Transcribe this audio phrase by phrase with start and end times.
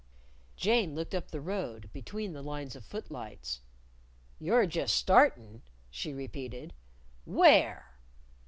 [0.55, 3.61] Jane looked up the road, between the lines of footlights.
[4.39, 6.73] "You're just startin'," she repeated.
[7.23, 7.99] "Where?"